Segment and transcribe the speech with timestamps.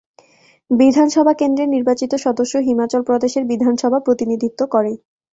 [0.71, 4.91] বিধানসভা কেন্দ্রের নির্বাচিত সদস্য হিমাচল প্রদেশের বিধানসভা প্রতিনিধিত্ব করে।